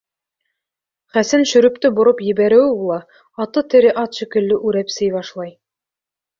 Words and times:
Хәсән 1.17 1.45
шөрөптө 1.51 1.91
бороп 1.99 2.25
ебәреүе 2.29 2.73
була, 2.81 2.99
аты 3.47 3.65
тере 3.77 3.95
ат 4.07 4.21
шикелле 4.23 4.61
үрәпсей 4.71 5.15
башлай. 5.21 5.57